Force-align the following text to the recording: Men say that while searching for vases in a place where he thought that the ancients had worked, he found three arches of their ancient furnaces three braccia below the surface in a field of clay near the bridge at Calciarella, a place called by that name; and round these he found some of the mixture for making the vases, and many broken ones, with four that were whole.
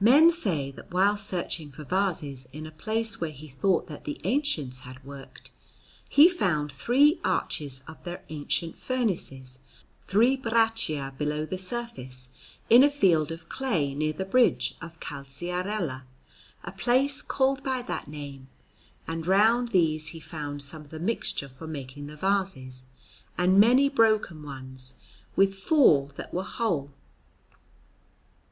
Men 0.00 0.32
say 0.32 0.72
that 0.72 0.90
while 0.92 1.16
searching 1.16 1.70
for 1.70 1.84
vases 1.84 2.48
in 2.52 2.66
a 2.66 2.72
place 2.72 3.20
where 3.20 3.30
he 3.30 3.46
thought 3.46 3.86
that 3.86 4.06
the 4.06 4.20
ancients 4.24 4.80
had 4.80 5.04
worked, 5.04 5.52
he 6.08 6.28
found 6.28 6.72
three 6.72 7.20
arches 7.24 7.84
of 7.86 8.02
their 8.02 8.24
ancient 8.28 8.76
furnaces 8.76 9.60
three 10.08 10.36
braccia 10.36 11.14
below 11.16 11.46
the 11.46 11.56
surface 11.58 12.30
in 12.68 12.82
a 12.82 12.90
field 12.90 13.30
of 13.30 13.48
clay 13.48 13.94
near 13.94 14.12
the 14.12 14.24
bridge 14.24 14.74
at 14.82 15.00
Calciarella, 15.00 16.02
a 16.64 16.72
place 16.72 17.22
called 17.22 17.62
by 17.62 17.80
that 17.80 18.08
name; 18.08 18.48
and 19.06 19.28
round 19.28 19.68
these 19.68 20.08
he 20.08 20.18
found 20.18 20.60
some 20.60 20.82
of 20.82 20.90
the 20.90 20.98
mixture 20.98 21.48
for 21.48 21.68
making 21.68 22.08
the 22.08 22.16
vases, 22.16 22.84
and 23.38 23.60
many 23.60 23.88
broken 23.88 24.42
ones, 24.42 24.94
with 25.36 25.54
four 25.54 26.08
that 26.16 26.34
were 26.34 26.42
whole. 26.42 26.90